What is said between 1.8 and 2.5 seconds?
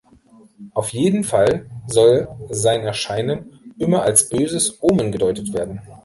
soll